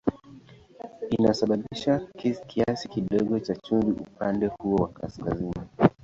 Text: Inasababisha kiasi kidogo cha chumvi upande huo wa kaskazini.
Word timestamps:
Inasababisha 1.09 2.01
kiasi 2.47 2.87
kidogo 2.89 3.39
cha 3.39 3.55
chumvi 3.55 3.91
upande 3.91 4.47
huo 4.47 4.75
wa 4.75 4.87
kaskazini. 4.87 5.53